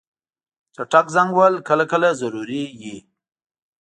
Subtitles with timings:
[0.75, 2.97] چټک زنګ وهل کله کله ضروري وي.